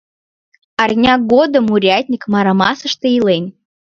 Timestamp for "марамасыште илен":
2.33-3.45